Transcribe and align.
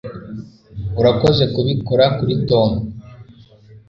urakoze 0.99 1.43
kubikora 1.53 2.05
kuri 2.17 2.33
tom 2.49 2.69